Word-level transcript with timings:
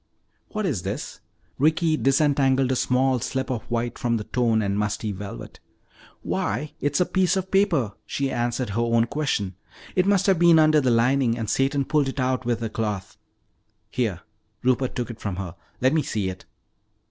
"What 0.47 0.65
is 0.65 0.81
this?" 0.81 1.19
Ricky 1.59 1.95
disentangled 1.95 2.71
a 2.71 2.75
small 2.75 3.19
slip 3.19 3.51
of 3.51 3.61
white 3.69 3.99
from 3.99 4.17
the 4.17 4.23
torn 4.23 4.63
and 4.63 4.75
musty 4.75 5.11
velvet. 5.11 5.59
"Why, 6.23 6.73
it's 6.81 6.99
a 6.99 7.05
piece 7.05 7.37
of 7.37 7.51
paper," 7.51 7.93
she 8.07 8.31
answered 8.31 8.71
her 8.71 8.81
own 8.81 9.05
question. 9.05 9.53
"It 9.95 10.07
must 10.07 10.25
have 10.25 10.39
been 10.39 10.57
under 10.57 10.81
the 10.81 10.89
lining 10.89 11.37
and 11.37 11.47
Satan 11.47 11.85
pulled 11.85 12.07
it 12.09 12.19
out 12.19 12.45
with 12.45 12.61
the 12.61 12.69
cloth." 12.71 13.15
"Here," 13.91 14.21
Rupert 14.63 14.95
took 14.95 15.11
it 15.11 15.19
from 15.19 15.35
her, 15.35 15.53
"let 15.81 15.93
me 15.93 16.01
see 16.01 16.29
it." 16.31 16.45